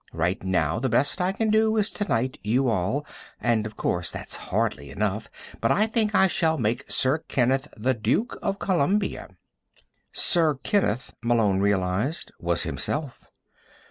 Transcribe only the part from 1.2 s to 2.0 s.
I can do is